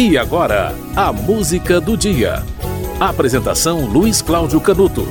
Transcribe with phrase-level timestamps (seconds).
[0.00, 2.44] E agora, a música do dia.
[3.00, 5.04] Apresentação Luiz Cláudio Canuto.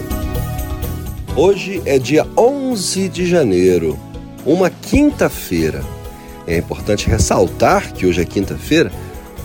[1.36, 4.00] Hoje é dia 11 de janeiro,
[4.46, 5.84] uma quinta-feira.
[6.48, 8.90] É importante ressaltar que hoje é quinta-feira,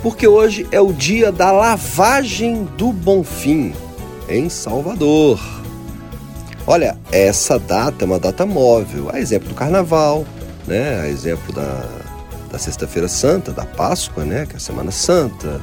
[0.00, 3.74] porque hoje é o dia da lavagem do Bonfim,
[4.28, 5.40] em Salvador.
[6.64, 10.24] Olha, essa data é uma data móvel, a exemplo do carnaval,
[10.68, 11.00] né?
[11.00, 12.01] A exemplo da,
[12.52, 15.58] da Sexta-feira Santa, da Páscoa, né, que é a Semana Santa,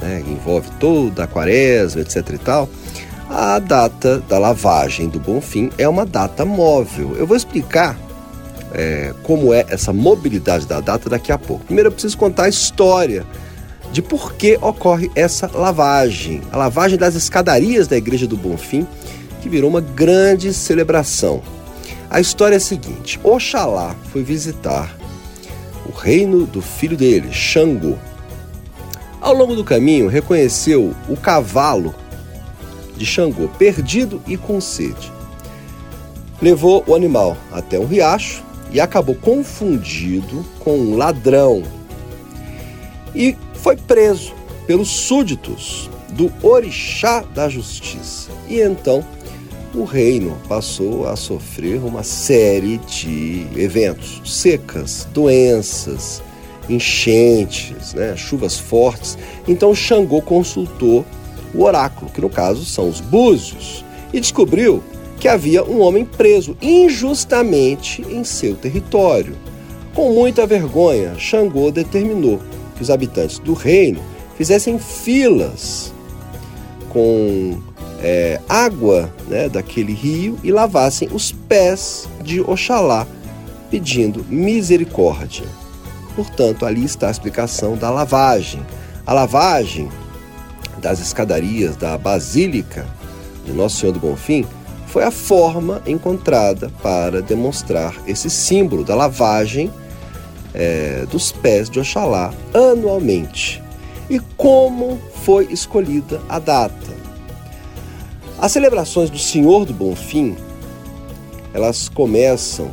[0.00, 2.68] né, envolve toda a quaresma, etc e tal.
[3.28, 7.14] A data da lavagem do Bonfim é uma data móvel.
[7.16, 7.96] Eu vou explicar
[8.72, 11.64] é, como é essa mobilidade da data daqui a pouco.
[11.66, 13.24] Primeiro eu preciso contar a história
[13.92, 16.40] de por que ocorre essa lavagem.
[16.50, 18.86] A lavagem das escadarias da Igreja do Bonfim,
[19.42, 21.42] que virou uma grande celebração.
[22.08, 24.99] A história é a seguinte: Oxalá foi visitar
[25.90, 27.98] o reino do filho dele, Xangô.
[29.20, 31.92] Ao longo do caminho, reconheceu o cavalo
[32.96, 35.12] de Xangô, perdido e com sede.
[36.40, 41.64] Levou o animal até um riacho e acabou confundido com um ladrão.
[43.12, 44.32] E foi preso
[44.68, 48.30] pelos súditos do orixá da justiça.
[48.48, 49.04] E então
[49.74, 56.22] o reino passou a sofrer uma série de eventos, secas, doenças,
[56.68, 59.16] enchentes, né, chuvas fortes.
[59.46, 61.04] Então Xangô consultou
[61.54, 64.82] o oráculo, que no caso são os búzios, e descobriu
[65.18, 69.36] que havia um homem preso injustamente em seu território.
[69.94, 72.40] Com muita vergonha, Xangô determinou
[72.76, 74.00] que os habitantes do reino
[74.36, 75.92] fizessem filas
[76.88, 77.60] com
[78.02, 83.06] é, água né, daquele rio e lavassem os pés de Oxalá,
[83.70, 85.46] pedindo misericórdia.
[86.16, 88.64] Portanto, ali está a explicação da lavagem.
[89.06, 89.88] A lavagem
[90.78, 92.86] das escadarias da Basílica
[93.44, 94.46] de Nosso Senhor do Bonfim
[94.86, 99.70] foi a forma encontrada para demonstrar esse símbolo da lavagem
[100.52, 103.62] é, dos pés de Oxalá anualmente.
[104.08, 106.99] E como foi escolhida a data?
[108.40, 110.34] As celebrações do Senhor do Bonfim,
[111.52, 112.70] elas começam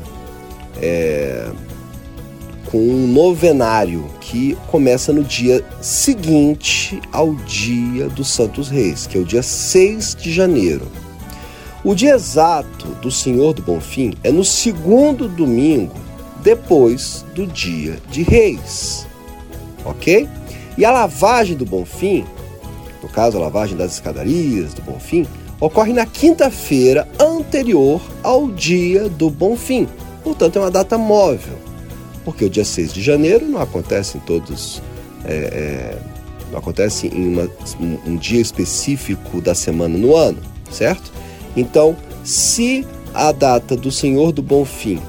[0.82, 1.52] é,
[2.72, 9.20] com um novenário que começa no dia seguinte ao dia dos Santos Reis, que é
[9.20, 10.88] o dia 6 de janeiro.
[11.84, 15.96] O dia exato do Senhor do Bonfim é no segundo domingo
[16.44, 19.06] depois do dia de Reis,
[19.84, 20.30] ok?
[20.78, 22.26] E a lavagem do Bonfim,
[23.04, 25.28] no caso a lavagem das escadarias do Bonfim,
[25.60, 29.88] ocorre na quinta-feira anterior ao dia do Bonfim.
[30.24, 31.58] Portanto, é uma data móvel,
[32.24, 34.82] porque o dia 6 de janeiro não acontece em todos.
[35.26, 35.98] É, é,
[36.52, 37.50] não acontece em uma,
[38.06, 40.40] um, dia específico da semana no ano,
[40.72, 41.12] certo?
[41.56, 45.02] Então, se a data do Senhor do Bonfim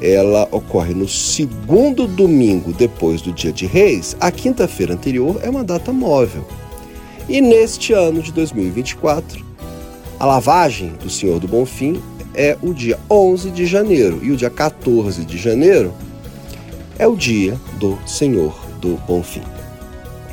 [0.00, 5.62] ela ocorre no segundo domingo depois do dia de Reis, a quinta-feira anterior é uma
[5.62, 6.46] data móvel.
[7.28, 9.44] E neste ano de 2024,
[10.18, 12.02] a lavagem do Senhor do Bonfim
[12.34, 15.92] é o dia 11 de janeiro e o dia 14 de janeiro
[16.98, 19.42] é o dia do Senhor do Bonfim.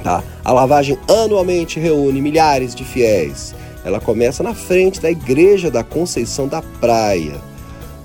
[0.03, 0.23] Tá?
[0.43, 3.55] A lavagem anualmente reúne milhares de fiéis.
[3.85, 7.35] Ela começa na frente da Igreja da Conceição da Praia,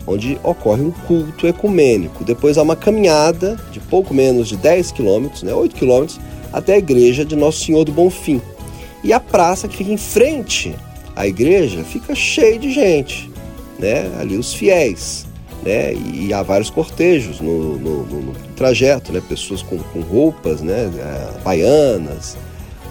[0.06, 2.24] onde ocorre um culto ecumênico.
[2.24, 6.20] Depois há uma caminhada de pouco menos de 10 quilômetros, né, 8 quilômetros,
[6.52, 8.40] até a igreja de Nosso Senhor do Bonfim.
[9.04, 10.74] E a praça que fica em frente
[11.16, 13.30] à igreja fica cheia de gente,
[13.78, 14.10] né?
[14.20, 15.26] Ali os fiéis,
[15.62, 15.92] né?
[15.94, 19.20] E há vários cortejos no, no, no trajeto, né?
[19.28, 20.90] Pessoas com, com roupas, né?
[20.96, 22.36] É, baianas,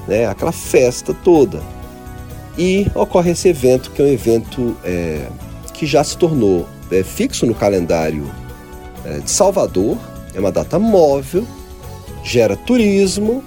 [0.07, 0.27] né?
[0.27, 1.61] Aquela festa toda.
[2.57, 5.27] E ocorre esse evento que é um evento é,
[5.73, 8.29] que já se tornou é, fixo no calendário
[9.05, 9.97] é, de Salvador.
[10.33, 11.45] É uma data móvel,
[12.23, 13.44] gera turismo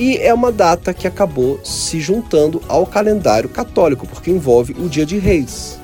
[0.00, 5.04] e é uma data que acabou se juntando ao calendário católico, porque envolve o Dia
[5.04, 5.78] de Reis.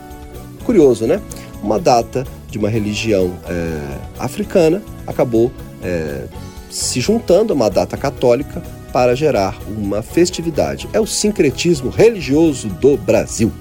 [0.64, 1.20] Curioso, né?
[1.62, 5.52] Uma data de uma religião é, africana acabou
[5.82, 6.24] é,
[6.70, 10.88] se juntando a uma data católica para gerar uma festividade.
[10.94, 13.52] É o sincretismo religioso do Brasil.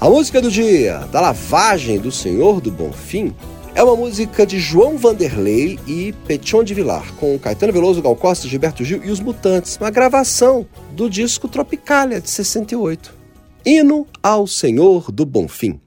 [0.00, 3.32] A música do dia, da lavagem do Senhor do Bonfim,
[3.76, 8.48] é uma música de João Vanderlei e Petion de Vilar, com Caetano Veloso, Gal Costa,
[8.48, 13.14] Gilberto Gil e os Mutantes, uma gravação do disco Tropicália de 68.
[13.66, 15.78] Hino ao Senhor do Bonfim.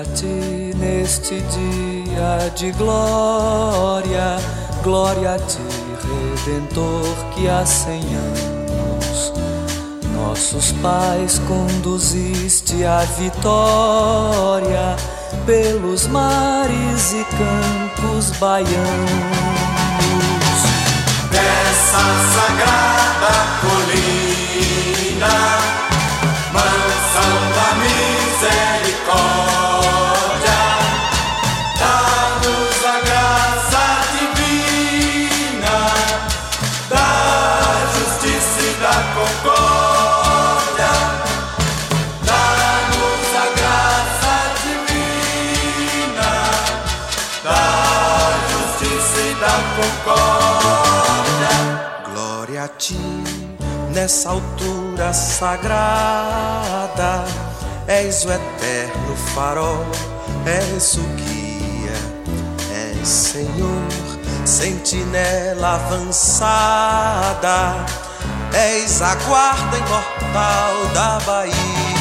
[0.00, 4.36] A ti neste dia de glória,
[4.82, 5.58] glória a ti,
[6.46, 8.64] Redentor, que há cem anos
[10.34, 14.96] nossos pais conduziste à vitória
[15.46, 19.63] pelos mares e campos baianos.
[54.04, 55.64] Nessa altura sagrada.
[57.86, 59.86] És o eterno farol,
[60.44, 61.98] és o guia,
[62.70, 63.88] és Senhor,
[64.44, 67.58] sentinela avançada,
[68.52, 71.93] és a guarda imortal da Bahia.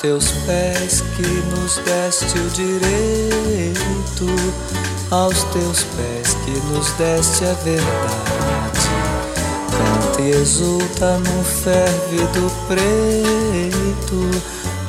[0.00, 4.26] Teus pés que nos deste o direito,
[5.10, 8.88] aos teus pés que nos deste a verdade.
[9.70, 14.30] Canta e exulta no ferve do preto,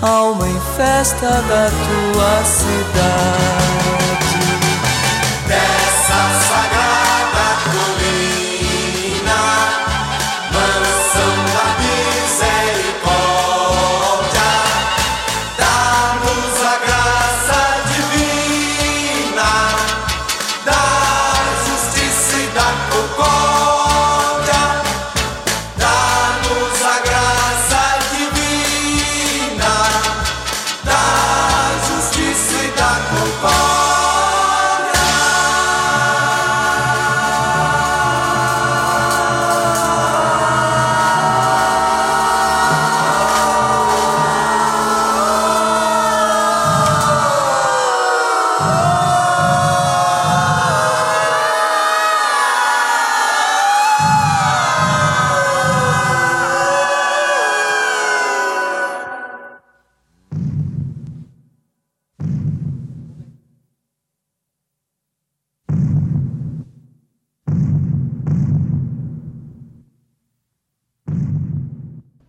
[0.01, 3.77] alma em festa da tua cidade.
[5.47, 6.76] Dessa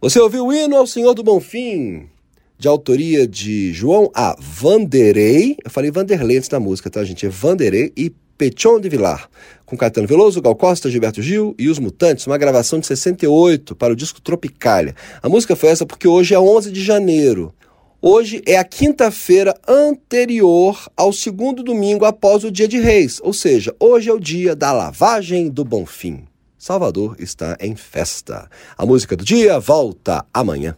[0.00, 2.08] Você ouviu o hino ao Senhor do Bonfim,
[2.56, 4.36] de autoria de João A.
[4.38, 5.56] Vanderei.
[5.64, 7.26] Eu falei Vanderlei antes da música, tá, gente?
[7.26, 9.28] É Vanderei e Petion de Vilar,
[9.66, 13.92] com Caetano Veloso, Gal Costa, Gilberto Gil e Os Mutantes, uma gravação de 68 para
[13.92, 14.94] o disco Tropicália.
[15.20, 17.52] A música foi essa porque hoje é 11 de janeiro.
[18.00, 23.74] Hoje é a quinta-feira anterior ao segundo domingo após o dia de Reis, ou seja,
[23.80, 26.27] hoje é o dia da lavagem do Bonfim.
[26.58, 28.50] Salvador está em festa.
[28.76, 30.76] A música do dia volta amanhã.